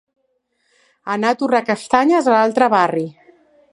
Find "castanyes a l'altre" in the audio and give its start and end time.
1.67-2.71